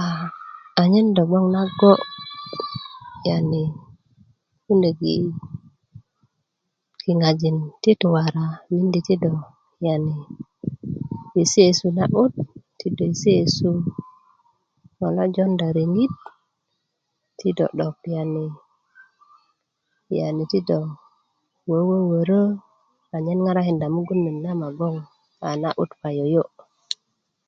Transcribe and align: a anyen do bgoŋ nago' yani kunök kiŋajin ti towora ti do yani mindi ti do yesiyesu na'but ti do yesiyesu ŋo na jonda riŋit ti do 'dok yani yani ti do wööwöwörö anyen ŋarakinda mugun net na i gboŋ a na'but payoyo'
a 0.00 0.02
anyen 0.80 1.08
do 1.16 1.22
bgoŋ 1.28 1.46
nago' 1.54 2.02
yani 3.28 3.62
kunök 4.64 5.00
kiŋajin 7.00 7.56
ti 7.82 7.92
towora 8.00 8.46
ti 9.06 9.14
do 9.22 9.32
yani 9.86 10.14
mindi 10.24 10.28
ti 11.34 11.36
do 11.36 11.36
yesiyesu 11.36 11.86
na'but 11.96 12.32
ti 12.78 12.86
do 12.96 13.04
yesiyesu 13.10 13.70
ŋo 14.98 15.06
na 15.16 15.24
jonda 15.34 15.68
riŋit 15.76 16.14
ti 17.38 17.48
do 17.58 17.66
'dok 17.70 17.96
yani 18.14 18.44
yani 20.18 20.42
ti 20.50 20.58
do 20.68 20.78
wööwöwörö 21.68 22.42
anyen 23.14 23.40
ŋarakinda 23.44 23.86
mugun 23.94 24.20
net 24.22 24.36
na 24.42 24.50
i 24.72 24.74
gboŋ 24.76 24.94
a 25.48 25.60
na'but 25.62 25.90
payoyo' 26.00 26.46